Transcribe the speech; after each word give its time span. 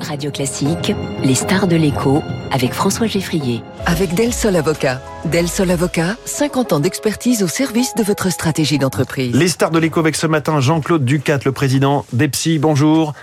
Radio 0.00 0.30
Classique, 0.30 0.92
les 1.22 1.34
stars 1.34 1.66
de 1.66 1.76
l'écho 1.76 2.22
avec 2.50 2.72
François 2.72 3.06
Geffrier. 3.06 3.62
Avec 3.86 4.14
Del 4.14 4.32
Sol 4.32 4.56
Avocat. 4.56 5.00
Del 5.26 5.48
Sol 5.48 5.70
Avocat, 5.70 6.16
50 6.24 6.72
ans 6.72 6.80
d'expertise 6.80 7.42
au 7.42 7.48
service 7.48 7.94
de 7.94 8.02
votre 8.02 8.30
stratégie 8.30 8.78
d'entreprise. 8.78 9.34
Les 9.34 9.48
stars 9.48 9.70
de 9.70 9.78
l'écho 9.78 10.00
avec 10.00 10.16
ce 10.16 10.26
matin 10.26 10.60
Jean-Claude 10.60 11.04
Ducat, 11.04 11.40
le 11.44 11.52
président 11.52 12.04
d'EPSI. 12.12 12.58
Bonjour. 12.58 13.14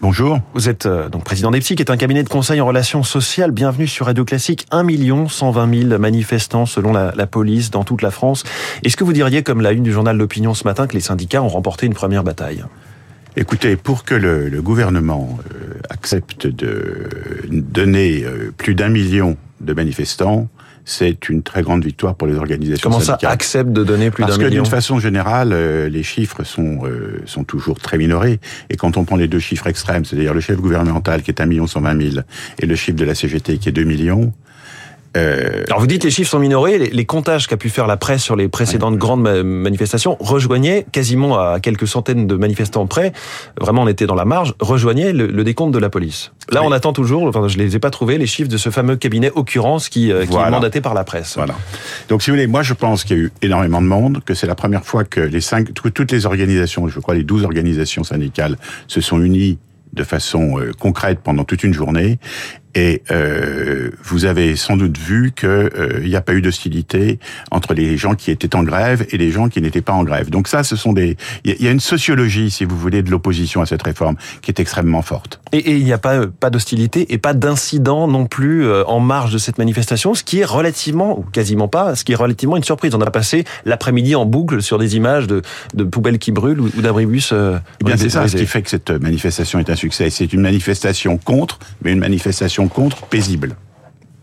Bonjour. 0.00 0.40
Vous 0.54 0.68
êtes 0.68 0.86
euh, 0.86 1.08
donc 1.08 1.24
président 1.24 1.50
d'EPSI, 1.50 1.76
qui 1.76 1.82
est 1.82 1.90
un 1.90 1.96
cabinet 1.96 2.22
de 2.22 2.28
conseil 2.28 2.60
en 2.60 2.66
relations 2.66 3.02
sociales. 3.02 3.52
Bienvenue 3.52 3.86
sur 3.86 4.06
Radio 4.06 4.24
Classique. 4.24 4.66
1 4.70 5.28
120 5.28 5.88
000 5.88 5.98
manifestants 5.98 6.66
selon 6.66 6.92
la, 6.92 7.12
la 7.14 7.26
police 7.26 7.70
dans 7.70 7.84
toute 7.84 8.02
la 8.02 8.10
France. 8.10 8.44
Est-ce 8.82 8.96
que 8.96 9.04
vous 9.04 9.12
diriez, 9.12 9.42
comme 9.42 9.60
la 9.60 9.72
une 9.72 9.82
du 9.82 9.92
journal 9.92 10.16
L'Opinion 10.16 10.54
ce 10.54 10.64
matin, 10.64 10.86
que 10.86 10.94
les 10.94 11.00
syndicats 11.00 11.42
ont 11.42 11.48
remporté 11.48 11.86
une 11.86 11.94
première 11.94 12.24
bataille? 12.24 12.64
Écoutez, 13.36 13.76
pour 13.76 14.04
que 14.04 14.14
le, 14.14 14.48
le 14.48 14.62
gouvernement 14.62 15.38
euh, 15.52 15.74
accepte 15.90 16.46
de 16.46 17.08
donner 17.50 18.24
euh, 18.24 18.52
plus 18.56 18.74
d'un 18.74 18.88
million 18.88 19.36
de 19.60 19.72
manifestants, 19.72 20.48
c'est 20.84 21.28
une 21.28 21.42
très 21.42 21.62
grande 21.62 21.84
victoire 21.84 22.14
pour 22.14 22.28
les 22.28 22.36
organisations 22.36 22.90
Comment 22.90 23.00
syndicales. 23.00 23.30
ça 23.30 23.34
accepte 23.34 23.70
de 23.70 23.84
donner 23.84 24.10
plus 24.10 24.22
d'un 24.22 24.28
Parce 24.28 24.38
million 24.38 24.50
que 24.50 24.54
d'une 24.54 24.66
façon 24.66 24.98
générale, 24.98 25.50
euh, 25.52 25.88
les 25.88 26.02
chiffres 26.02 26.44
sont 26.44 26.80
euh, 26.84 27.22
sont 27.26 27.44
toujours 27.44 27.80
très 27.80 27.96
minorés. 27.96 28.38
Et 28.70 28.76
quand 28.76 28.96
on 28.96 29.04
prend 29.04 29.16
les 29.16 29.28
deux 29.28 29.38
chiffres 29.38 29.66
extrêmes, 29.66 30.04
c'est-à-dire 30.04 30.34
le 30.34 30.40
chef 30.40 30.58
gouvernemental 30.58 31.22
qui 31.22 31.30
est 31.30 31.40
1 31.40 31.46
million 31.46 31.66
120 31.66 32.10
000 32.12 32.24
et 32.58 32.66
le 32.66 32.76
chiffre 32.76 32.96
de 32.98 33.04
la 33.04 33.14
CGT 33.14 33.58
qui 33.58 33.70
est 33.70 33.72
2 33.72 33.84
millions, 33.84 34.32
euh, 35.16 35.62
Alors 35.68 35.80
vous 35.80 35.86
dites 35.86 36.04
les 36.04 36.10
chiffres 36.10 36.30
sont 36.30 36.38
minorés, 36.38 36.78
les, 36.78 36.90
les 36.90 37.04
comptages 37.04 37.46
qu'a 37.46 37.56
pu 37.56 37.68
faire 37.70 37.86
la 37.86 37.96
presse 37.96 38.22
sur 38.22 38.36
les 38.36 38.48
précédentes 38.48 38.96
grandes 38.96 39.22
ma- 39.22 39.42
manifestations 39.42 40.16
rejoignaient 40.20 40.86
quasiment 40.92 41.38
à 41.38 41.60
quelques 41.60 41.86
centaines 41.86 42.26
de 42.26 42.34
manifestants 42.36 42.86
près, 42.86 43.12
vraiment 43.60 43.82
on 43.82 43.88
était 43.88 44.06
dans 44.06 44.14
la 44.14 44.24
marge, 44.24 44.54
rejoignaient 44.60 45.12
le, 45.12 45.26
le 45.26 45.44
décompte 45.44 45.72
de 45.72 45.78
la 45.78 45.88
police. 45.90 46.32
Là 46.50 46.60
Oui. 46.60 46.66
on 46.68 46.72
attend 46.72 46.92
toujours, 46.92 47.24
enfin 47.24 47.46
je 47.48 47.58
les 47.58 47.76
ai 47.76 47.78
pas 47.78 47.90
trouvés, 47.90 48.18
les 48.18 48.26
chiffres 48.26 48.50
de 48.50 48.56
ce 48.56 48.70
fameux 48.70 48.96
cabinet 48.96 49.30
Occurrence 49.34 49.88
qui, 49.88 50.10
euh, 50.12 50.26
qui 50.26 50.34
est 50.34 50.50
mandaté 50.50 50.80
par 50.80 50.94
la 50.94 51.04
presse. 51.04 51.34
Voilà. 51.36 51.54
Donc, 52.08 52.22
si 52.22 52.30
vous 52.30 52.36
voulez, 52.36 52.46
moi, 52.46 52.62
je 52.62 52.74
pense 52.74 53.04
qu'il 53.04 53.16
y 53.16 53.20
a 53.20 53.22
eu 53.22 53.32
énormément 53.42 53.80
de 53.80 53.86
monde, 53.86 54.20
que 54.24 54.34
c'est 54.34 54.46
la 54.46 54.54
première 54.54 54.84
fois 54.84 55.04
que 55.04 55.20
les 55.20 55.40
cinq, 55.40 55.72
que 55.72 55.88
toutes 55.88 56.12
les 56.12 56.26
organisations, 56.26 56.86
je 56.88 57.00
crois 57.00 57.14
les 57.14 57.24
12 57.24 57.44
organisations 57.44 58.04
syndicales, 58.04 58.56
se 58.88 59.00
sont 59.00 59.20
unies 59.22 59.58
de 59.92 60.02
façon 60.04 60.58
euh, 60.58 60.72
concrète 60.78 61.20
pendant 61.22 61.44
toute 61.44 61.62
une 61.64 61.72
journée. 61.72 62.18
Et 62.74 63.02
euh, 63.10 63.90
vous 64.02 64.24
avez 64.24 64.56
sans 64.56 64.76
doute 64.76 64.98
vu 64.98 65.32
que 65.34 65.46
euh, 65.46 66.00
il 66.02 66.08
n'y 66.08 66.16
a 66.16 66.20
pas 66.20 66.34
eu 66.34 66.42
d'hostilité 66.42 67.18
entre 67.50 67.72
les 67.74 67.96
gens 67.96 68.14
qui 68.14 68.30
étaient 68.30 68.54
en 68.56 68.62
grève 68.64 69.06
et 69.10 69.16
les 69.18 69.30
gens 69.30 69.48
qui 69.48 69.60
n'étaient 69.60 69.80
pas 69.82 69.92
en 69.92 70.02
grève. 70.04 70.30
Donc 70.30 70.48
ça, 70.48 70.64
ce 70.64 70.74
sont 70.76 70.92
des, 70.92 71.16
il 71.44 71.62
y 71.62 71.68
a- 71.68 71.70
une 71.70 71.80
sociologie, 71.80 72.50
si 72.50 72.64
vous 72.64 72.76
voulez, 72.76 73.02
de 73.02 73.10
l'opposition 73.10 73.60
à 73.62 73.66
cette 73.66 73.82
réforme 73.82 74.16
qui 74.42 74.50
est 74.50 74.60
extrêmement 74.60 75.02
forte. 75.02 75.40
Et, 75.52 75.58
et 75.58 75.76
il 75.76 75.84
n'y 75.84 75.92
a 75.92 75.98
pas, 75.98 76.14
euh, 76.14 76.26
pas 76.26 76.50
d'hostilité 76.50 77.12
et 77.12 77.18
pas 77.18 77.34
d'incident 77.34 78.08
non 78.08 78.26
plus 78.26 78.64
euh, 78.66 78.84
en 78.86 79.00
marge 79.00 79.32
de 79.32 79.38
cette 79.38 79.58
manifestation, 79.58 80.14
ce 80.14 80.24
qui 80.24 80.40
est 80.40 80.44
relativement, 80.44 81.18
ou 81.18 81.22
quasiment 81.22 81.68
pas, 81.68 81.94
ce 81.94 82.04
qui 82.04 82.12
est 82.12 82.16
relativement 82.16 82.56
une 82.56 82.64
surprise. 82.64 82.94
On 82.94 83.00
a 83.00 83.10
passé 83.10 83.44
l'après-midi 83.64 84.14
en 84.14 84.26
boucle 84.26 84.62
sur 84.62 84.78
des 84.78 84.96
images 84.96 85.26
de, 85.26 85.42
de 85.74 85.84
poubelles 85.84 86.18
qui 86.18 86.32
brûlent 86.32 86.60
ou, 86.60 86.70
ou 86.76 86.80
d'abribus. 86.82 87.30
euh, 87.32 87.58
Eh 87.80 87.84
bien, 87.84 87.96
c'est 87.96 88.08
ça 88.08 88.26
ce 88.28 88.36
qui 88.36 88.46
fait 88.46 88.62
que 88.62 88.70
cette 88.70 88.90
manifestation 88.90 89.58
est 89.58 89.70
un 89.70 89.76
succès. 89.76 90.10
C'est 90.10 90.32
une 90.32 90.40
manifestation 90.40 91.18
contre, 91.18 91.58
mais 91.82 91.92
une 91.92 92.00
manifestation 92.00 92.63
contre 92.68 93.02
paisible. 93.02 93.56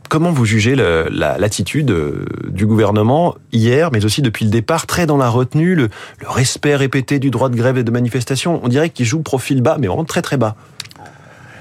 Comment 0.10 0.32
vous 0.34 0.44
jugez 0.44 0.76
la- 0.76 1.38
l'attitude 1.38 1.90
euh, 1.92 2.26
du 2.50 2.66
gouvernement 2.66 3.36
hier, 3.54 3.92
mais 3.94 4.04
aussi 4.04 4.22
depuis 4.22 4.44
le 4.44 4.52
départ, 4.52 4.86
très 4.86 5.06
dans 5.06 5.16
la 5.16 5.30
retenue, 5.30 5.74
le, 5.74 5.88
le 6.20 6.30
respect 6.30 6.76
répété 6.76 7.18
du 7.18 7.32
droit 7.32 7.48
de 7.48 7.56
grève 7.56 7.78
et 7.78 7.84
de 7.86 7.92
manifestation? 7.92 8.60
On 8.62 8.68
dirait 8.68 8.90
qu'il 8.90 9.06
joue 9.06 9.22
profil 9.22 9.62
bas, 9.62 9.78
mais 9.80 9.88
vraiment 9.88 10.04
très 10.04 10.22
très 10.22 10.36
bas. 10.36 10.58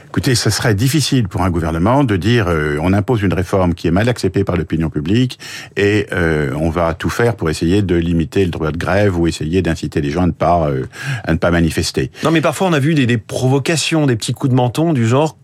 Écoutez, 0.08 0.34
ce 0.34 0.50
serait 0.50 0.74
difficile 0.74 1.28
pour 1.28 1.42
un 1.42 1.50
gouvernement 1.50 2.02
de 2.02 2.16
dire 2.16 2.48
euh, 2.48 2.78
on 2.82 2.92
impose 2.92 3.22
une 3.22 3.32
réforme 3.32 3.74
qui 3.74 3.86
est 3.86 3.92
mal 3.92 4.08
acceptée 4.08 4.42
par 4.42 4.56
l'opinion 4.56 4.90
publique 4.90 5.38
et 5.76 6.08
euh, 6.10 6.50
on 6.58 6.68
va 6.70 6.94
tout 6.94 7.10
faire 7.10 7.36
pour 7.36 7.48
essayer 7.48 7.82
de 7.82 7.94
limiter 7.94 8.44
le 8.44 8.50
droit 8.50 8.72
de 8.72 8.76
grève 8.76 9.16
ou 9.16 9.28
essayer 9.28 9.62
d'inciter 9.62 10.00
les 10.00 10.10
gens 10.10 10.24
à 10.24 10.26
ne 10.26 10.32
pas 10.32 10.68
euh, 10.68 10.86
à 11.22 11.32
ne 11.32 11.38
pas 11.38 11.52
manifester. 11.52 12.10
Non, 12.24 12.32
mais 12.32 12.40
parfois 12.40 12.66
on 12.66 12.72
a 12.72 12.80
vu 12.80 12.94
des, 12.96 13.06
des 13.06 13.18
provocations, 13.18 14.06
des 14.06 14.16
petits 14.16 14.32
coups 14.32 14.50
de 14.50 14.56
menton 14.56 14.92
du 14.92 15.06
genre. 15.06 15.36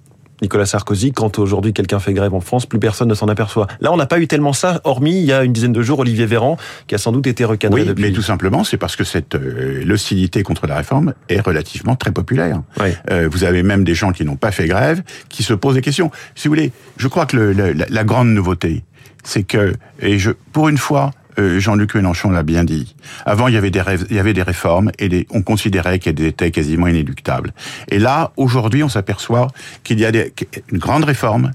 Nicolas 0.42 0.66
Sarkozy, 0.66 1.12
quand 1.12 1.38
aujourd'hui 1.38 1.72
quelqu'un 1.72 1.98
fait 1.98 2.12
grève 2.12 2.34
en 2.34 2.40
France, 2.40 2.66
plus 2.66 2.78
personne 2.78 3.08
ne 3.08 3.14
s'en 3.14 3.26
aperçoit. 3.28 3.66
Là, 3.80 3.92
on 3.92 3.96
n'a 3.96 4.06
pas 4.06 4.18
eu 4.18 4.26
tellement 4.26 4.52
ça, 4.52 4.80
hormis 4.84 5.16
il 5.18 5.24
y 5.24 5.32
a 5.32 5.44
une 5.44 5.52
dizaine 5.52 5.72
de 5.72 5.82
jours, 5.82 5.98
Olivier 6.00 6.26
Véran, 6.26 6.56
qui 6.86 6.94
a 6.94 6.98
sans 6.98 7.12
doute 7.12 7.26
été 7.26 7.44
recadré 7.44 7.80
Oui, 7.82 7.86
depuis. 7.86 8.02
mais 8.04 8.12
tout 8.12 8.22
simplement, 8.22 8.62
c'est 8.64 8.76
parce 8.76 8.96
que 8.96 9.04
cette 9.04 9.34
euh, 9.34 9.82
l'hostilité 9.84 10.42
contre 10.42 10.66
la 10.66 10.76
réforme 10.76 11.14
est 11.28 11.40
relativement 11.40 11.96
très 11.96 12.12
populaire. 12.12 12.62
Oui. 12.80 12.88
Euh, 13.10 13.28
vous 13.30 13.44
avez 13.44 13.62
même 13.62 13.84
des 13.84 13.94
gens 13.94 14.12
qui 14.12 14.24
n'ont 14.24 14.36
pas 14.36 14.50
fait 14.52 14.66
grève, 14.66 15.02
qui 15.28 15.42
se 15.42 15.54
posent 15.54 15.74
des 15.74 15.80
questions. 15.82 16.10
Si 16.34 16.48
vous 16.48 16.54
voulez, 16.54 16.72
je 16.98 17.08
crois 17.08 17.26
que 17.26 17.36
le, 17.36 17.52
le- 17.52 17.72
la, 17.72 17.86
la 17.88 18.04
grande 18.04 18.28
nouveauté, 18.28 18.84
c'est 19.24 19.42
que, 19.42 19.74
et 20.00 20.18
je, 20.18 20.30
pour 20.52 20.68
une 20.68 20.78
fois, 20.78 21.10
euh, 21.38 21.58
Jean-Luc 21.60 21.94
Mélenchon 21.94 22.30
l'a 22.30 22.42
bien 22.42 22.64
dit. 22.64 22.94
Avant, 23.24 23.48
il 23.48 23.54
y 23.54 23.56
avait 23.56 23.70
des, 23.70 23.80
rêves- 23.80 24.06
il 24.10 24.16
y 24.16 24.18
avait 24.18 24.32
des 24.34 24.42
réformes 24.42 24.90
et 24.98 25.08
les- 25.08 25.26
on 25.30 25.42
considérait 25.42 25.98
qu'elles 25.98 26.20
étaient 26.22 26.50
quasiment 26.50 26.86
inéluctables. 26.86 27.52
Et 27.88 27.98
là, 27.98 28.32
aujourd'hui, 28.36 28.82
on 28.82 28.88
s'aperçoit 28.88 29.48
qu'il 29.84 29.98
y 30.00 30.04
a 30.04 30.12
des, 30.12 30.32
une 30.72 30.78
grande 30.78 31.04
réforme, 31.04 31.52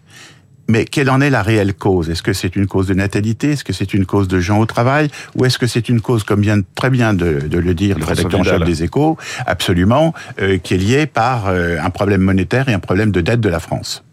mais 0.67 0.85
quelle 0.85 1.09
en 1.09 1.19
est 1.19 1.29
la 1.29 1.41
réelle 1.41 1.73
cause? 1.73 2.09
Est-ce 2.09 2.23
que 2.23 2.31
c'est 2.31 2.55
une 2.55 2.65
cause 2.67 2.87
de 2.87 2.93
natalité? 2.93 3.51
Est-ce 3.51 3.63
que 3.65 3.73
c'est 3.73 3.93
une 3.93 4.05
cause 4.05 4.27
de 4.29 4.39
gens 4.39 4.59
au 4.59 4.65
travail? 4.65 5.09
Ou 5.35 5.43
est-ce 5.45 5.57
que 5.57 5.67
c'est 5.67 5.89
une 5.89 5.99
cause, 5.99 6.23
comme 6.23 6.41
vient 6.41 6.59
très 6.75 6.89
bien 6.89 7.13
de, 7.13 7.41
de 7.41 7.57
le 7.57 7.73
dire 7.73 7.97
le 7.99 8.05
rédacteur 8.05 8.39
en 8.39 8.43
chef 8.43 8.53
des 8.65 8.83
Échos, 8.83 9.17
absolument, 9.45 10.13
euh, 10.39 10.57
qui 10.59 10.75
est 10.75 10.77
liée 10.77 11.07
par 11.07 11.47
euh, 11.47 11.77
un 11.83 11.89
problème 11.89 12.21
monétaire 12.21 12.69
et 12.69 12.73
un 12.73 12.79
problème 12.79 13.11
de 13.11 13.19
dette 13.19 13.41
de 13.41 13.49
la 13.49 13.59
France? 13.59 14.03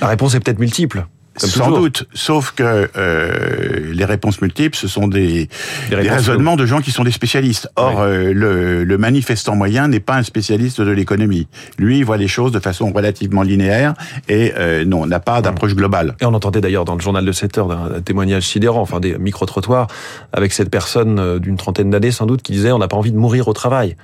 La 0.00 0.06
réponse 0.08 0.34
est 0.34 0.40
peut-être 0.40 0.60
multiple. 0.60 1.06
Comme 1.38 1.50
Sans 1.50 1.64
toujours. 1.64 1.78
doute, 1.80 2.08
sauf 2.14 2.52
que 2.52 2.88
euh, 2.96 3.92
les 3.92 4.04
réponses 4.04 4.40
multiples, 4.40 4.76
ce 4.76 4.88
sont 4.88 5.06
des, 5.06 5.48
raisonnements 5.90 6.56
de 6.56 6.64
gens 6.64 6.80
qui 6.80 6.90
sont 6.90 7.04
des 7.04 7.10
spécialistes. 7.10 7.68
Or, 7.76 8.00
euh, 8.00 8.32
le, 8.32 8.84
le 8.84 8.98
manifestant 8.98 9.54
moyen 9.54 9.88
n'est 9.88 10.00
pas 10.00 10.16
un 10.16 10.22
spécialiste 10.22 10.80
de 10.80 10.90
l'économie. 10.90 11.46
Lui, 11.78 11.98
il 11.98 12.04
voit 12.04 12.16
les 12.16 12.28
choses 12.28 12.52
de 12.52 12.60
façon 12.60 12.90
relativement 12.92 13.42
linéaire 13.42 13.94
et 14.28 14.52
euh, 14.56 14.84
non, 14.84 15.06
n'a 15.06 15.20
pas 15.20 15.42
d'approche 15.42 15.74
globale. 15.74 16.16
Et 16.20 16.24
on 16.24 16.34
entendait 16.34 16.60
d'ailleurs 16.60 16.84
dans 16.84 16.94
le 16.94 17.00
journal 17.00 17.24
de 17.24 17.32
7 17.32 17.58
heures 17.58 17.68
d'un 17.68 18.00
témoignage 18.00 18.44
sidérant, 18.44 18.80
enfin 18.80 19.00
des 19.00 19.18
micro-trottoirs, 19.18 19.88
avec 20.32 20.52
cette 20.52 20.70
personne 20.70 21.18
euh, 21.18 21.38
d'une 21.38 21.56
trentaine 21.56 21.90
d'années 21.90 22.12
sans 22.12 22.26
doute 22.26 22.42
qui 22.42 22.52
disait 22.52 22.72
on 22.72 22.78
n'a 22.78 22.88
pas 22.88 22.96
envie 22.96 23.12
de 23.12 23.18
mourir 23.18 23.48
au 23.48 23.52
travail. 23.52 23.96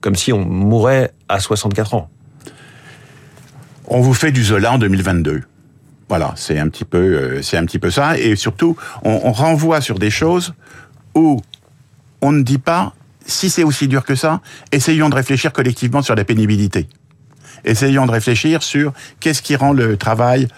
Comme 0.00 0.14
si 0.14 0.32
on 0.32 0.44
mourait 0.44 1.12
à 1.28 1.40
64 1.40 1.94
ans. 1.94 2.08
On 3.86 4.00
vous 4.00 4.14
fait 4.14 4.32
du 4.32 4.44
Zola 4.44 4.72
en 4.72 4.78
2022. 4.78 5.42
Voilà, 6.10 6.32
c'est 6.36 6.58
un 6.58 6.68
petit 6.68 6.84
peu, 6.84 6.98
euh, 6.98 7.40
c'est 7.42 7.56
un 7.56 7.64
petit 7.64 7.78
peu 7.78 7.90
ça, 7.90 8.18
et 8.18 8.34
surtout, 8.36 8.76
on, 9.04 9.20
on 9.24 9.32
renvoie 9.32 9.80
sur 9.80 9.98
des 9.98 10.10
choses 10.10 10.52
où 11.14 11.40
on 12.20 12.32
ne 12.32 12.42
dit 12.42 12.58
pas 12.58 12.92
si 13.26 13.48
c'est 13.48 13.62
aussi 13.62 13.86
dur 13.86 14.04
que 14.04 14.16
ça. 14.16 14.40
Essayons 14.72 15.08
de 15.08 15.14
réfléchir 15.14 15.52
collectivement 15.52 16.02
sur 16.02 16.16
la 16.16 16.24
pénibilité. 16.24 16.88
Essayons 17.64 18.06
de 18.06 18.10
réfléchir 18.10 18.62
sur 18.64 18.92
qu'est-ce 19.20 19.40
qui 19.40 19.54
rend 19.54 19.72
le 19.72 19.96
travail 19.96 20.48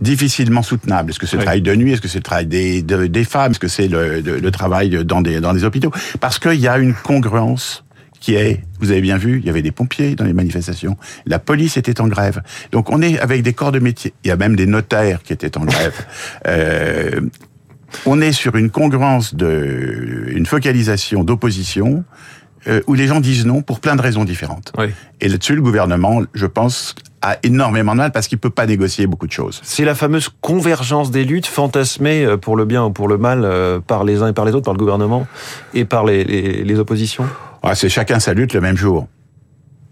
difficilement 0.00 0.62
soutenable. 0.62 1.10
Est-ce 1.10 1.20
que 1.20 1.26
c'est 1.26 1.36
le 1.36 1.40
Oui. 1.42 1.44
travail 1.44 1.62
de 1.62 1.74
nuit? 1.76 1.92
Est-ce 1.92 2.00
que 2.00 2.08
c'est 2.08 2.18
le 2.18 2.24
travail 2.24 2.46
des, 2.46 2.82
de- 2.82 3.06
des 3.06 3.24
femmes? 3.24 3.52
Est-ce 3.52 3.60
que 3.60 3.68
c'est 3.68 3.86
le, 3.86 4.20
le- 4.20 4.40
le 4.40 4.50
travail 4.50 4.90
dans 5.04 5.20
des, 5.20 5.40
dans 5.40 5.54
des 5.54 5.62
hôpitaux? 5.62 5.92
Parce 6.20 6.40
qu'il 6.40 6.54
y 6.58 6.66
a 6.66 6.76
une 6.78 6.94
congruence 6.94 7.84
qui 8.22 8.36
est, 8.36 8.60
vous 8.78 8.92
avez 8.92 9.00
bien 9.00 9.18
vu, 9.18 9.40
il 9.40 9.44
y 9.44 9.50
avait 9.50 9.62
des 9.62 9.72
pompiers 9.72 10.14
dans 10.14 10.24
les 10.24 10.32
manifestations, 10.32 10.96
la 11.26 11.40
police 11.40 11.76
était 11.76 12.00
en 12.00 12.06
grève. 12.06 12.40
Donc 12.70 12.88
on 12.90 13.02
est 13.02 13.18
avec 13.18 13.42
des 13.42 13.52
corps 13.52 13.72
de 13.72 13.80
métier. 13.80 14.14
Il 14.24 14.28
y 14.28 14.30
a 14.30 14.36
même 14.36 14.54
des 14.54 14.66
notaires 14.66 15.22
qui 15.22 15.32
étaient 15.32 15.58
en 15.58 15.66
grève. 15.66 15.92
Euh, 16.46 17.20
on 18.06 18.20
est 18.20 18.32
sur 18.32 18.56
une 18.56 18.70
congruence 18.70 19.34
de, 19.34 20.26
une 20.28 20.46
focalisation 20.46 21.24
d'opposition 21.24 22.04
euh, 22.68 22.80
où 22.86 22.94
les 22.94 23.06
gens 23.06 23.20
disent 23.20 23.44
non 23.44 23.62
pour 23.62 23.80
plein 23.80 23.96
de 23.96 24.02
raisons 24.02 24.24
différentes. 24.24 24.72
Oui. 24.78 24.86
Et 25.20 25.28
là-dessus, 25.28 25.54
le 25.54 25.62
gouvernement, 25.62 26.22
je 26.32 26.46
pense, 26.46 26.94
a 27.22 27.36
énormément 27.42 27.92
de 27.92 27.98
mal 27.98 28.12
parce 28.12 28.28
qu'il 28.28 28.38
peut 28.38 28.50
pas 28.50 28.66
négocier 28.66 29.06
beaucoup 29.06 29.26
de 29.26 29.32
choses. 29.32 29.60
C'est 29.64 29.84
la 29.84 29.94
fameuse 29.94 30.30
convergence 30.40 31.10
des 31.10 31.24
luttes 31.24 31.46
fantasmée 31.46 32.24
euh, 32.24 32.36
pour 32.36 32.56
le 32.56 32.64
bien 32.64 32.84
ou 32.84 32.90
pour 32.90 33.08
le 33.08 33.18
mal 33.18 33.42
euh, 33.44 33.80
par 33.80 34.04
les 34.04 34.22
uns 34.22 34.28
et 34.28 34.32
par 34.32 34.44
les 34.44 34.52
autres, 34.52 34.64
par 34.64 34.74
le 34.74 34.78
gouvernement 34.78 35.26
et 35.74 35.84
par 35.84 36.04
les, 36.04 36.24
les, 36.24 36.64
les 36.64 36.78
oppositions? 36.78 37.26
Ah, 37.62 37.74
c'est 37.74 37.88
chacun 37.88 38.18
sa 38.18 38.34
lutte 38.34 38.54
le 38.54 38.60
même 38.60 38.76
jour. 38.76 39.08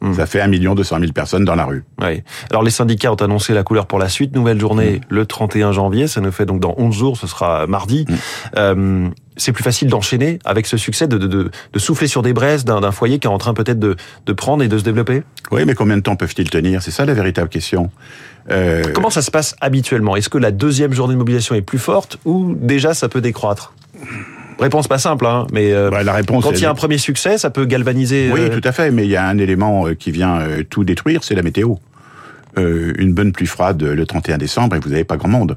Hmm. 0.02 0.14
Ça 0.14 0.24
fait 0.24 0.40
1 0.40 0.48
200 0.48 0.98
000 0.98 1.12
personnes 1.12 1.44
dans 1.44 1.54
la 1.54 1.66
rue. 1.66 1.84
Oui. 2.00 2.22
Alors 2.48 2.62
les 2.62 2.70
syndicats 2.70 3.12
ont 3.12 3.16
annoncé 3.16 3.52
la 3.52 3.62
couleur 3.62 3.86
pour 3.86 3.98
la 3.98 4.08
suite. 4.08 4.34
Nouvelle 4.34 4.58
journée 4.58 5.02
le 5.10 5.26
31 5.26 5.72
janvier. 5.72 6.06
Ça 6.06 6.22
nous 6.22 6.32
fait 6.32 6.46
donc 6.46 6.58
dans 6.58 6.74
11 6.78 6.94
jours, 6.94 7.16
ce 7.18 7.26
sera 7.26 7.66
mardi. 7.66 8.06
Mm. 8.08 8.14
Euh, 8.56 9.08
c'est 9.36 9.52
plus 9.52 9.62
facile 9.62 9.88
d'enchaîner 9.88 10.38
avec 10.46 10.66
ce 10.66 10.78
succès, 10.78 11.06
de, 11.06 11.18
de, 11.18 11.26
de, 11.26 11.50
de 11.72 11.78
souffler 11.78 12.06
sur 12.06 12.22
des 12.22 12.32
braises 12.32 12.64
d'un 12.64 12.80
d'un 12.80 12.92
foyer 12.92 13.18
qui 13.18 13.26
est 13.26 13.30
en 13.30 13.36
train 13.36 13.52
peut-être 13.52 13.78
de, 13.78 13.96
de 14.24 14.32
prendre 14.32 14.62
et 14.62 14.68
de 14.68 14.78
se 14.78 14.84
développer? 14.84 15.22
Oui, 15.50 15.64
mais 15.66 15.74
combien 15.74 15.98
de 15.98 16.02
temps 16.02 16.16
peuvent-ils 16.16 16.48
tenir? 16.48 16.82
C'est 16.82 16.90
ça 16.90 17.04
la 17.04 17.14
véritable 17.14 17.50
question. 17.50 17.90
Euh, 18.50 18.82
Comment 18.94 19.10
ça 19.10 19.20
se 19.20 19.30
passe 19.30 19.54
habituellement? 19.60 20.16
Est-ce 20.16 20.30
que 20.30 20.38
la 20.38 20.50
deuxième 20.50 20.94
journée 20.94 21.12
de 21.12 21.18
mobilisation 21.18 21.54
est 21.54 21.62
plus 21.62 21.78
forte 21.78 22.18
ou 22.24 22.54
déjà 22.58 22.94
ça 22.94 23.10
peut 23.10 23.20
décroître? 23.20 23.74
Réponse 24.60 24.88
pas 24.88 24.98
simple, 24.98 25.26
hein, 25.26 25.46
mais 25.52 25.72
euh, 25.72 25.90
bah, 25.90 26.02
la 26.02 26.12
réponse 26.12 26.44
quand 26.44 26.52
il 26.52 26.60
y 26.60 26.66
a 26.66 26.70
un 26.70 26.74
premier 26.74 26.98
succès, 26.98 27.38
ça 27.38 27.50
peut 27.50 27.64
galvaniser. 27.64 28.30
Oui, 28.32 28.40
euh, 28.42 28.48
tout 28.50 28.66
à 28.68 28.72
fait, 28.72 28.90
mais 28.90 29.04
il 29.04 29.10
y 29.10 29.16
a 29.16 29.26
un 29.26 29.38
élément 29.38 29.86
euh, 29.86 29.94
qui 29.94 30.10
vient 30.10 30.38
euh, 30.40 30.62
tout 30.68 30.84
détruire, 30.84 31.24
c'est 31.24 31.34
la 31.34 31.42
météo. 31.42 31.76
euh, 32.58 32.92
une 32.98 33.14
bonne 33.14 33.32
pluie 33.32 33.46
froide 33.46 33.82
le 33.82 34.06
31 34.06 34.36
décembre 34.38 34.76
et 34.76 34.80
vous 34.80 34.90
n'avez 34.90 35.04
pas 35.04 35.16
grand 35.16 35.28
monde. 35.28 35.56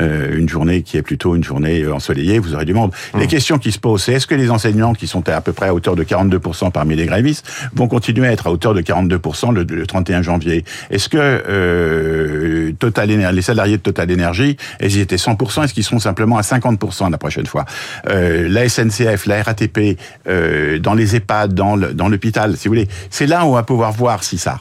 Euh, 0.00 0.36
une 0.36 0.48
journée 0.48 0.82
qui 0.82 0.96
est 0.96 1.02
plutôt 1.02 1.34
une 1.34 1.44
journée 1.44 1.82
euh, 1.82 1.94
ensoleillée, 1.94 2.38
vous 2.38 2.54
aurez 2.54 2.64
du 2.64 2.74
monde. 2.74 2.92
Les 3.14 3.24
Mmh. 3.24 3.28
questions 3.28 3.58
qui 3.58 3.72
se 3.72 3.78
posent, 3.78 4.04
c'est 4.04 4.12
est-ce 4.12 4.26
que 4.26 4.34
les 4.34 4.50
enseignants 4.50 4.92
qui 4.92 5.06
sont 5.06 5.26
à 5.28 5.40
peu 5.40 5.52
près 5.52 5.68
à 5.68 5.74
hauteur 5.74 5.96
de 5.96 6.04
42% 6.04 6.70
parmi 6.70 6.96
les 6.96 7.06
grévistes 7.06 7.46
vont 7.74 7.88
continuer 7.88 8.26
à 8.28 8.32
être 8.32 8.46
à 8.46 8.50
hauteur 8.50 8.74
de 8.74 8.80
42% 8.80 9.52
le, 9.54 9.62
le 9.62 9.86
31 9.86 10.22
janvier? 10.22 10.64
Est-ce 10.90 11.08
que 11.08 11.18
euh, 11.20 12.72
Total 12.78 13.06
les 13.08 13.42
salariés 13.42 13.76
de 13.76 13.82
Total 13.82 14.10
Énergie, 14.10 14.56
ils 14.80 14.98
étaient 14.98 15.16
100%, 15.16 15.64
est-ce 15.64 15.74
qu'ils 15.74 15.84
seront 15.84 15.98
simplement 15.98 16.36
à 16.38 16.42
50% 16.42 17.10
la 17.10 17.18
prochaine 17.18 17.46
fois? 17.46 17.64
Euh, 18.08 18.48
La 18.48 18.68
SNCF, 18.68 19.26
la 19.26 19.42
RATP, 19.42 19.98
euh, 20.28 20.78
dans 20.78 20.94
les 20.94 21.16
EHPAD, 21.16 21.54
dans 21.54 22.08
l'hôpital, 22.08 22.56
si 22.56 22.68
vous 22.68 22.74
voulez, 22.74 22.88
c'est 23.10 23.26
là 23.26 23.44
où 23.44 23.50
on 23.50 23.54
va 23.54 23.62
pouvoir 23.62 23.92
voir 23.92 24.24
si 24.24 24.38
ça 24.38 24.60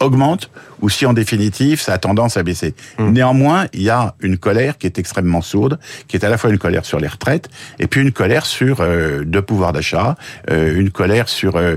augmente 0.00 0.50
ou 0.80 0.88
si 0.88 1.06
en 1.06 1.12
définitive 1.12 1.80
ça 1.80 1.94
a 1.94 1.98
tendance 1.98 2.36
à 2.36 2.42
baisser. 2.42 2.74
Néanmoins, 2.98 3.66
il 3.72 3.82
y 3.82 3.90
a 3.90 4.14
une 4.20 4.38
colère 4.38 4.78
qui 4.78 4.86
est 4.86 4.98
extrêmement 4.98 5.42
sourde, 5.42 5.78
qui 6.06 6.16
est 6.16 6.24
à 6.24 6.28
la 6.28 6.38
fois 6.38 6.50
une 6.50 6.58
colère 6.58 6.84
sur 6.84 7.00
les 7.00 7.08
retraites 7.08 7.48
et 7.78 7.86
puis 7.86 8.00
une 8.00 8.12
colère 8.12 8.46
sur 8.46 8.80
euh, 8.80 9.24
le 9.24 9.42
pouvoir 9.42 9.72
d'achat, 9.72 10.16
euh, 10.50 10.78
une 10.78 10.90
colère 10.90 11.28
sur 11.28 11.56
euh, 11.56 11.76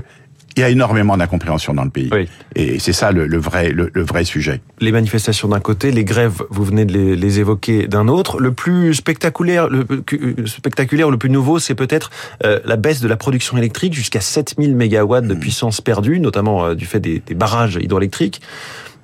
il 0.56 0.60
y 0.60 0.62
a 0.64 0.68
énormément 0.68 1.16
d'incompréhension 1.16 1.74
dans 1.74 1.84
le 1.84 1.90
pays. 1.90 2.10
Oui. 2.12 2.28
Et 2.56 2.78
c'est 2.78 2.92
ça 2.92 3.12
le, 3.12 3.26
le 3.26 3.38
vrai 3.38 3.70
le, 3.70 3.90
le 3.92 4.02
vrai 4.02 4.24
sujet. 4.24 4.60
Les 4.80 4.92
manifestations 4.92 5.48
d'un 5.48 5.60
côté, 5.60 5.90
les 5.92 6.04
grèves, 6.04 6.42
vous 6.50 6.64
venez 6.64 6.84
de 6.84 6.92
les, 6.92 7.16
les 7.16 7.38
évoquer 7.40 7.86
d'un 7.86 8.08
autre. 8.08 8.40
Le 8.40 8.52
plus 8.52 8.94
spectaculaire, 8.94 9.68
le, 9.68 9.86
le 10.10 10.46
spectaculaire, 10.46 11.10
le 11.10 11.16
plus 11.18 11.30
nouveau, 11.30 11.58
c'est 11.58 11.74
peut-être 11.74 12.10
euh, 12.44 12.60
la 12.64 12.76
baisse 12.76 13.00
de 13.00 13.08
la 13.08 13.16
production 13.16 13.56
électrique 13.56 13.94
jusqu'à 13.94 14.20
7000 14.20 14.74
mégawatts 14.76 15.26
de 15.26 15.34
puissance 15.34 15.80
perdue, 15.80 16.20
notamment 16.20 16.64
euh, 16.66 16.74
du 16.74 16.86
fait 16.86 17.00
des, 17.00 17.22
des 17.26 17.34
barrages 17.34 17.78
hydroélectriques. 17.80 18.40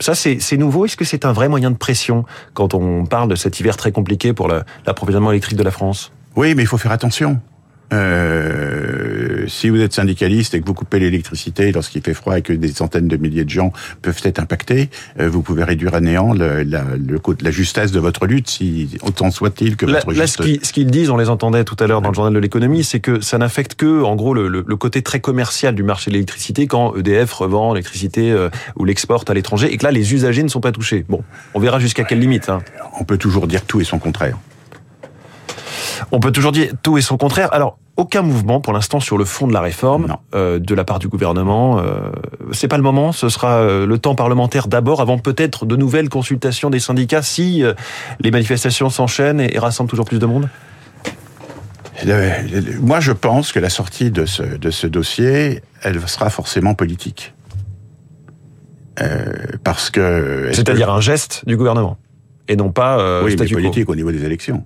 Ça, 0.01 0.15
c'est 0.15 0.57
nouveau. 0.57 0.85
Est-ce 0.85 0.97
que 0.97 1.05
c'est 1.05 1.25
un 1.25 1.33
vrai 1.33 1.49
moyen 1.49 1.73
de 1.73 1.77
pression 1.77 2.25
quand 2.55 2.73
on 2.75 3.05
parle 3.05 3.29
de 3.29 3.35
cet 3.35 3.59
hiver 3.59 3.77
très 3.77 3.91
compliqué 3.91 4.33
pour 4.33 4.47
la- 4.47 4.65
l'approvisionnement 4.87 5.33
électrique 5.33 5.59
de 5.59 5.65
la 5.65 5.73
France? 5.73 6.13
Oui, 6.37 6.55
mais 6.55 6.63
il 6.63 6.67
faut 6.67 6.79
faire 6.79 6.93
attention. 6.93 7.41
Euh, 7.93 9.47
si 9.49 9.71
vous 9.71 9.81
êtes 9.81 9.95
syndicaliste 9.95 10.55
et 10.55 10.61
que 10.61 10.67
vous 10.67 10.75
coupez 10.75 10.99
l'électricité 10.99 11.73
lorsqu'il 11.73 12.03
fait 12.03 12.13
froid 12.15 12.37
et 12.39 12.43
que 12.43 12.53
des 12.53 12.69
centaines 12.69 13.09
de 13.09 13.17
milliers 13.17 13.45
de 13.45 13.51
gens 13.51 13.73
peuvent 14.03 14.21
être 14.25 14.39
impactés, 14.41 14.91
euh, 15.21 15.29
vous 15.29 15.43
pouvez 15.43 15.65
réduire 15.65 15.95
à 15.95 16.01
néant 16.01 16.33
le, 16.35 16.63
la, 16.65 16.85
le, 16.85 17.21
la 17.41 17.51
justesse 17.51 17.91
de 17.93 18.01
votre 18.01 18.27
lutte, 18.27 18.49
si 18.49 18.91
autant 19.03 19.31
soit-il 19.31 19.77
que 19.77 19.87
Là, 19.87 20.01
votre 20.05 20.13
là, 20.19 20.27
juste... 20.27 20.65
ce 20.65 20.73
qu'ils 20.73 20.91
disent, 20.91 21.11
on 21.11 21.17
les 21.17 21.31
entendait 21.31 21.65
tout 21.65 21.77
à 21.81 21.87
l'heure 21.87 22.03
dans 22.03 22.11
le 22.11 22.15
journal 22.15 22.35
de 22.35 22.39
l'économie, 22.39 22.85
c'est 22.85 23.01
que 23.01 23.21
ça 23.21 23.39
n'affecte 23.39 23.75
que, 23.75 24.03
en 24.03 24.17
gros, 24.17 24.35
le 24.35 24.63
côté 24.77 25.03
très 25.03 25.21
commercial 25.21 25.75
du 25.75 25.83
marché 25.83 26.11
de 26.11 26.15
l'électricité 26.15 26.67
quand 26.67 26.95
EDF 26.97 27.33
revend 27.33 27.73
l'électricité 27.73 28.31
euh, 28.33 28.51
ou 28.77 28.85
l'exporte 28.85 29.31
à 29.31 29.35
l'étranger 29.35 29.73
et 29.73 29.77
que 29.77 29.85
là, 29.85 29.91
les 29.93 30.13
usagers 30.15 30.43
ne 30.43 30.49
sont 30.49 30.61
pas 30.61 30.73
touchés. 30.73 31.05
Bon, 31.09 31.23
on 31.55 31.61
verra 31.61 31.79
jusqu'à 31.81 32.05
quelle 32.05 32.21
limite. 32.21 32.49
hein. 32.49 32.61
On 33.01 33.05
peut 33.05 33.19
toujours 33.19 33.47
dire 33.47 33.65
tout 33.65 33.81
et 33.81 33.85
son 33.85 33.99
contraire. 33.99 34.37
On 36.13 36.21
peut 36.21 36.33
toujours 36.33 36.53
dire 36.53 36.73
tout 36.83 36.99
et 36.99 37.01
son 37.01 37.17
contraire. 37.17 37.53
Alors, 37.53 37.79
aucun 37.97 38.23
mouvement 38.23 38.61
pour 38.61 38.73
l'instant 38.73 39.01
sur 39.01 39.19
le 39.19 39.25
fond 39.25 39.47
de 39.47 39.53
la 39.53 39.61
réforme 39.61 40.17
euh, 40.35 40.59
de 40.59 40.75
la 40.75 40.85
part 40.85 40.99
du 40.99 41.09
gouvernement. 41.09 41.81
Euh, 41.81 42.11
c'est 42.53 42.69
pas 42.69 42.77
le 42.77 42.83
moment. 42.83 43.13
Ce 43.13 43.29
sera 43.29 43.57
euh, 43.57 43.87
le 43.87 43.99
temps 43.99 44.15
parlementaire 44.15 44.69
d'abord, 44.69 45.01
avant 45.01 45.19
peut-être 45.19 45.67
de 45.67 45.77
nouvelles 45.77 46.09
consultations 46.09 46.71
des 46.71 46.81
syndicats 46.81 47.23
si 47.23 47.65
euh, 47.65 47.75
les 48.21 48.31
manifestations 48.31 48.91
s'enchaînent 48.91 49.41
et, 49.41 49.55
et 49.55 49.59
rassemblent 49.59 49.91
toujours 49.91 50.07
plus 50.07 50.19
de 50.19 50.27
monde. 50.27 50.49
Moi, 52.81 53.01
je 53.01 53.13
pense 53.13 53.51
que 53.51 53.59
la 53.59 53.71
sortie 53.71 54.11
de 54.13 54.25
ce, 54.25 54.43
de 54.43 54.71
ce 54.71 54.87
dossier, 54.87 55.63
elle 55.83 56.01
sera 56.09 56.31
forcément 56.31 56.75
politique. 56.75 57.35
Euh, 59.01 59.33
parce 59.65 59.91
que... 59.91 60.51
C'est-à-dire 60.53 60.91
un 60.91 61.01
geste 61.01 61.45
du 61.47 61.57
gouvernement 61.57 61.99
et 62.49 62.57
non 62.57 62.73
pas 62.73 62.99
euh, 62.99 63.21
oui, 63.23 63.31
mais 63.31 63.37
statu 63.37 63.55
quo. 63.55 63.61
politique 63.61 63.89
au 63.89 63.95
niveau 63.95 64.11
des 64.11 64.25
élections. 64.25 64.65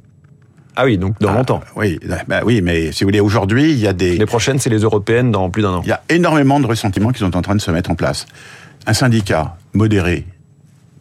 Ah 0.77 0.85
oui, 0.85 0.97
donc 0.99 1.19
dans 1.21 1.31
Ah, 1.31 1.35
longtemps. 1.37 1.61
Oui, 1.77 1.99
bah 2.27 2.41
oui, 2.45 2.63
mais 2.63 2.93
si 2.93 3.05
vous 3.05 3.09
voulez, 3.09 3.21
aujourd'hui, 3.21 3.73
il 3.73 3.79
y 3.79 3.87
a 3.87 3.93
des... 3.93 4.17
Les 4.17 4.27
prochaines, 4.27 4.59
c'est 4.59 4.71
les 4.71 4.79
européennes 4.81 5.31
dans 5.31 5.51
plus 5.51 5.63
d'un 5.63 5.75
an. 5.75 5.81
Il 5.85 5.89
y 5.89 5.93
a 5.93 6.03
énormément 6.09 6.61
de 6.61 6.67
ressentiments 6.67 7.11
qui 7.11 7.19
sont 7.19 7.37
en 7.37 7.43
train 7.43 7.55
de 7.55 7.61
se 7.61 7.71
mettre 7.71 7.91
en 7.91 7.95
place. 7.95 8.27
Un 8.87 8.95
syndicat 8.95 9.57
modéré 9.75 10.25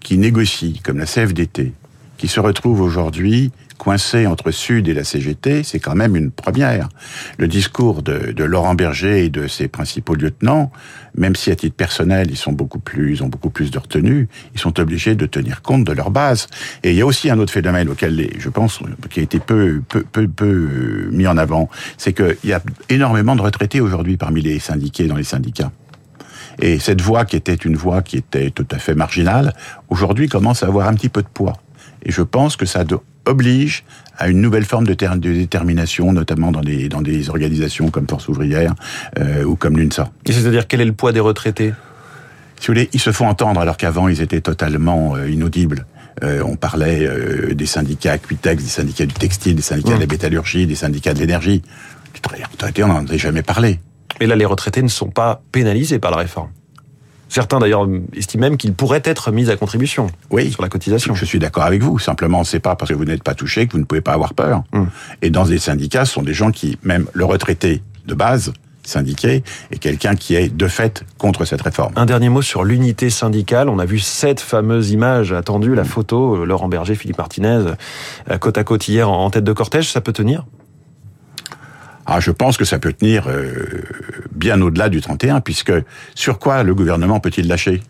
qui 0.01 0.17
négocie, 0.17 0.81
comme 0.83 0.97
la 0.97 1.05
CFDT, 1.05 1.73
qui 2.21 2.27
se 2.27 2.39
retrouve 2.39 2.81
aujourd'hui 2.81 3.51
coincé 3.79 4.27
entre 4.27 4.51
Sud 4.51 4.87
et 4.87 4.93
la 4.93 5.03
CGT, 5.03 5.63
c'est 5.63 5.79
quand 5.79 5.95
même 5.95 6.15
une 6.15 6.29
première. 6.29 6.87
Le 7.39 7.47
discours 7.47 8.03
de, 8.03 8.43
Laurent 8.43 8.75
Berger 8.75 9.25
et 9.25 9.29
de 9.29 9.47
ses 9.47 9.67
principaux 9.67 10.13
lieutenants, 10.13 10.71
même 11.15 11.35
si 11.35 11.49
à 11.49 11.55
titre 11.55 11.75
personnel 11.75 12.27
ils 12.29 12.37
sont 12.37 12.51
beaucoup 12.51 12.77
plus, 12.77 13.23
ont 13.23 13.27
beaucoup 13.27 13.49
plus 13.49 13.71
de 13.71 13.79
retenue, 13.79 14.27
ils 14.53 14.59
sont 14.59 14.79
obligés 14.79 15.15
de 15.15 15.25
tenir 15.25 15.63
compte 15.63 15.83
de 15.83 15.93
leur 15.93 16.11
base. 16.11 16.45
Et 16.83 16.91
il 16.91 16.95
y 16.95 17.01
a 17.01 17.07
aussi 17.07 17.27
un 17.31 17.39
autre 17.39 17.51
phénomène 17.51 17.89
auquel 17.89 18.29
je 18.37 18.49
pense 18.49 18.81
qui 19.09 19.19
a 19.19 19.23
été 19.23 19.39
peu 19.39 19.81
peu 19.89 20.03
peu, 20.03 20.27
peu 20.27 21.09
mis 21.11 21.25
en 21.25 21.37
avant, 21.37 21.71
c'est 21.97 22.13
qu'il 22.13 22.37
y 22.43 22.53
a 22.53 22.61
énormément 22.89 23.35
de 23.35 23.41
retraités 23.41 23.81
aujourd'hui 23.81 24.15
parmi 24.15 24.41
les 24.43 24.59
syndiqués 24.59 25.07
dans 25.07 25.17
les 25.17 25.23
syndicats. 25.23 25.71
Et 26.59 26.77
cette 26.77 27.01
voix 27.01 27.25
qui 27.25 27.35
était 27.35 27.55
une 27.55 27.75
voix 27.75 28.03
qui 28.03 28.17
était 28.17 28.51
tout 28.51 28.67
à 28.69 28.77
fait 28.77 28.93
marginale, 28.93 29.55
aujourd'hui 29.89 30.29
commence 30.29 30.61
à 30.61 30.67
avoir 30.67 30.87
un 30.87 30.93
petit 30.93 31.09
peu 31.09 31.23
de 31.23 31.27
poids. 31.27 31.57
Et 32.03 32.11
je 32.11 32.21
pense 32.21 32.55
que 32.55 32.65
ça 32.65 32.83
oblige 33.25 33.83
à 34.17 34.27
une 34.29 34.41
nouvelle 34.41 34.65
forme 34.65 34.85
de, 34.87 34.93
ter- 34.93 35.15
de 35.15 35.31
détermination, 35.33 36.11
notamment 36.13 36.51
dans 36.51 36.61
des, 36.61 36.89
dans 36.89 37.01
des 37.01 37.29
organisations 37.29 37.89
comme 37.91 38.07
Force 38.07 38.27
ouvrière 38.27 38.73
euh, 39.19 39.43
ou 39.43 39.55
comme 39.55 39.77
l'UNSA. 39.77 40.09
Et 40.25 40.31
c'est-à-dire 40.31 40.67
quel 40.67 40.81
est 40.81 40.85
le 40.85 40.93
poids 40.93 41.11
des 41.11 41.19
retraités? 41.19 41.73
Si 42.59 42.67
vous 42.67 42.73
voulez, 42.73 42.89
ils 42.93 42.99
se 42.99 43.11
font 43.11 43.27
entendre 43.27 43.59
alors 43.61 43.77
qu'avant 43.77 44.07
ils 44.07 44.21
étaient 44.21 44.41
totalement 44.41 45.15
euh, 45.15 45.29
inaudibles. 45.29 45.85
Euh, 46.23 46.43
on 46.45 46.55
parlait 46.55 47.05
euh, 47.05 47.53
des 47.55 47.65
syndicats 47.65 48.13
Aquitex, 48.13 48.63
des 48.63 48.69
syndicats 48.69 49.05
du 49.05 49.13
textile, 49.13 49.55
des 49.55 49.61
syndicats 49.61 49.91
Mmh. 49.91 49.95
de 49.95 49.99
la 50.01 50.07
métallurgie, 50.07 50.67
des 50.67 50.75
syndicats 50.75 51.13
de 51.13 51.19
l'énergie. 51.19 51.61
Tra- 52.21 52.35
retraités, 52.51 52.83
on 52.83 52.87
n'en 52.89 52.97
avait 53.05 53.17
jamais 53.17 53.41
parlé. 53.43 53.79
Et 54.19 54.27
là, 54.27 54.35
les 54.35 54.45
retraités 54.45 54.83
ne 54.83 54.89
sont 54.89 55.09
pas 55.09 55.41
pénalisés 55.51 55.97
par 55.99 56.11
la 56.11 56.17
réforme. 56.17 56.49
Certains 57.31 57.59
d'ailleurs 57.59 57.87
estiment 58.13 58.41
même 58.41 58.57
qu'ils 58.57 58.73
pourraient 58.73 59.01
être 59.05 59.31
mis 59.31 59.49
à 59.49 59.55
contribution 59.55 60.07
Oui. 60.31 60.51
sur 60.51 60.61
la 60.61 60.67
cotisation. 60.67 61.15
Je 61.15 61.23
suis 61.23 61.39
d'accord 61.39 61.63
avec 61.63 61.81
vous. 61.81 61.97
Simplement, 61.97 62.43
c'est 62.43 62.59
pas 62.59 62.75
parce 62.75 62.91
que 62.91 62.95
vous 62.97 63.05
n'êtes 63.05 63.23
pas 63.23 63.35
touché 63.35 63.67
que 63.67 63.71
vous 63.71 63.79
ne 63.79 63.85
pouvez 63.85 64.01
pas 64.01 64.11
avoir 64.11 64.33
peur. 64.33 64.63
Hum. 64.73 64.89
Et 65.21 65.29
dans 65.29 65.45
des 65.45 65.57
syndicats, 65.57 66.03
ce 66.03 66.11
sont 66.11 66.23
des 66.23 66.33
gens 66.33 66.51
qui, 66.51 66.77
même 66.83 67.05
le 67.13 67.23
retraité 67.23 67.81
de 68.05 68.13
base, 68.15 68.51
syndiqué, 68.83 69.43
est 69.71 69.77
quelqu'un 69.77 70.15
qui 70.15 70.35
est 70.35 70.53
de 70.53 70.67
fait 70.67 71.05
contre 71.17 71.45
cette 71.45 71.61
réforme. 71.61 71.93
Un 71.95 72.05
dernier 72.05 72.27
mot 72.27 72.41
sur 72.41 72.65
l'unité 72.65 73.09
syndicale. 73.09 73.69
On 73.69 73.79
a 73.79 73.85
vu 73.85 73.99
cette 73.99 74.41
fameuse 74.41 74.91
image 74.91 75.31
attendue, 75.31 75.73
la 75.73 75.85
photo, 75.85 76.35
euh, 76.35 76.45
Laurent 76.45 76.67
Berger, 76.67 76.95
Philippe 76.95 77.19
Martinez, 77.19 77.63
euh, 78.29 78.37
côte 78.39 78.57
à 78.57 78.65
côte 78.65 78.89
hier 78.89 79.09
en 79.09 79.23
en 79.23 79.29
tête 79.29 79.45
de 79.45 79.53
cortège. 79.53 79.89
Ça 79.89 80.01
peut 80.01 80.11
tenir? 80.11 80.45
Ah, 82.05 82.19
je 82.19 82.31
pense 82.31 82.57
que 82.57 82.65
ça 82.65 82.77
peut 82.79 82.91
tenir 82.91 83.27
euh, 83.29 83.83
bien 84.41 84.59
au-delà 84.61 84.89
du 84.89 84.99
31, 85.01 85.39
puisque 85.39 85.71
sur 86.15 86.39
quoi 86.39 86.63
le 86.63 86.73
gouvernement 86.75 87.19
peut-il 87.21 87.47
lâcher? 87.47 87.81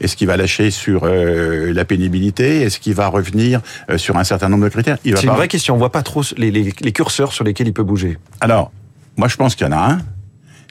Est-ce 0.00 0.16
qu'il 0.16 0.28
va 0.28 0.36
lâcher 0.36 0.70
sur 0.70 1.00
euh, 1.04 1.72
la 1.72 1.84
pénibilité? 1.84 2.60
Est-ce 2.60 2.78
qu'il 2.78 2.94
va 2.94 3.08
revenir 3.08 3.60
euh, 3.90 3.98
sur 3.98 4.16
un 4.16 4.22
certain 4.22 4.48
nombre 4.48 4.64
de 4.64 4.68
critères? 4.68 4.98
C'est 5.02 5.22
une 5.24 5.30
vraie 5.30 5.48
question. 5.48 5.74
On 5.74 5.78
voit 5.78 5.90
pas 5.90 6.02
trop 6.02 6.22
les, 6.36 6.50
les- 6.52 6.72
les 6.80 6.92
curseurs 6.92 7.32
sur 7.32 7.42
lesquels 7.42 7.66
il 7.66 7.72
peut 7.72 7.82
bouger. 7.82 8.18
Alors, 8.40 8.70
moi 9.16 9.26
je 9.28 9.36
pense 9.36 9.56
qu'il 9.56 9.66
y 9.66 9.70
en 9.70 9.72
a 9.72 9.92
un, 9.94 9.98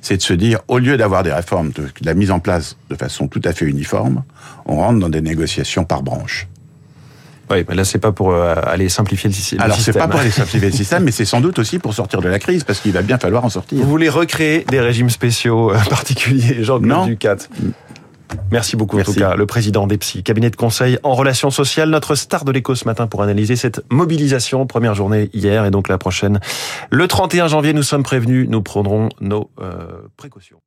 c'est 0.02 0.16
de 0.18 0.22
se 0.22 0.34
dire, 0.34 0.60
au 0.70 0.78
lieu 0.78 0.96
d'avoir 0.96 1.24
des 1.24 1.34
réformes, 1.34 1.72
de, 1.72 1.82
de 1.82 2.06
la 2.06 2.14
mise 2.14 2.32
en 2.32 2.40
place 2.40 2.78
de 2.90 2.96
façon 2.96 3.28
tout 3.28 3.42
à 3.44 3.52
fait 3.52 3.66
uniforme, 3.66 4.24
on 4.68 4.76
rentre 4.78 5.00
dans 5.00 5.10
des 5.10 5.22
négociations 5.22 5.84
par 5.84 6.04
branche. 6.04 6.48
Oui, 7.50 7.64
mais 7.70 7.76
là, 7.76 7.86
c'est 7.86 8.00
pas 8.00 8.12
pour 8.12 8.32
euh, 8.34 8.56
aller 8.66 8.90
simplifier 8.90 9.30
le, 9.30 9.36
sy- 9.36 9.56
le 9.56 9.62
Alors 9.62 9.78
c'est 9.78 9.84
système. 9.84 10.04
pas 10.04 10.08
pour 10.10 10.20
aller 10.20 10.32
simplifier 10.32 10.70
le 10.70 10.76
système, 10.76 11.04
mais 11.04 11.12
c'est 11.12 11.26
sans 11.26 11.40
doute 11.42 11.60
aussi 11.60 11.80
pour 11.80 11.94
sortir 11.94 12.22
de 12.22 12.28
la 12.28 12.40
crise, 12.40 12.64
parce 12.64 12.80
qu'il 12.80 12.92
va 12.92 13.02
bien 13.02 13.18
falloir 13.18 13.46
en 13.46 13.50
sortir. 13.50 13.78
Vous 13.80 13.88
voulez 13.90 14.10
recréer 14.10 14.66
des 14.70 14.80
régimes 14.82 15.10
spéciaux 15.10 15.72
euh, 15.72 15.78
particuliers. 15.90 16.64
Jean-Claude 16.64 17.06
Ducat? 17.08 17.38
Merci 18.52 18.76
beaucoup, 18.76 18.96
en 18.96 18.98
Merci. 18.98 19.14
tout 19.14 19.20
cas, 19.22 19.36
le 19.36 19.46
président 19.46 19.88
d'EPSI, 19.88 20.22
cabinet 20.22 20.50
de 20.50 20.58
conseil 20.58 21.00
en 21.04 21.14
relations 21.16 21.50
sociales, 21.50 21.90
notre 21.90 22.14
star 22.16 22.44
de 22.44 22.52
l'écho 22.52 22.76
ce 22.76 22.84
matin 22.84 23.08
pour 23.08 23.24
analyser 23.24 23.56
cette 23.56 23.82
mobilisation. 23.90 24.68
Première 24.68 24.96
journée 24.96 25.30
hier 25.34 25.64
et 25.64 25.72
donc 25.72 25.88
la 25.88 25.98
prochaine. 25.98 26.42
Le 26.90 27.08
31 27.08 27.48
janvier, 27.48 27.72
nous 27.72 27.84
sommes 27.84 28.04
prévenus, 28.04 28.48
nous 28.50 28.62
prendrons 28.62 29.08
nos 29.22 29.50
euh, 29.62 30.02
précautions. 30.18 30.58